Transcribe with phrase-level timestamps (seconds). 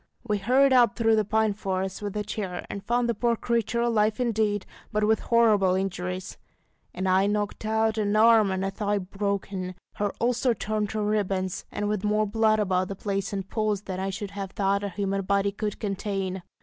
[0.27, 3.81] We hurried up through the pine forest with a chair, and found the poor creature
[3.81, 6.37] alive indeed, but with horrible injuries
[6.95, 11.65] an eye knocked out, an arm and a thigh broken, her ulster torn to ribbons,
[11.71, 14.89] and with more blood about the place in pools than I should have thought a
[14.89, 16.41] human body could contain.